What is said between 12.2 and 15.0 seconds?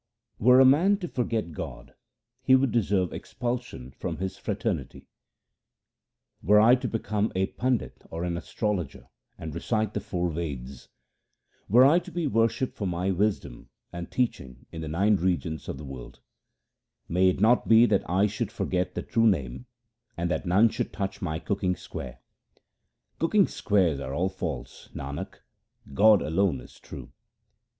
worshipped for my wisdom and teaching in the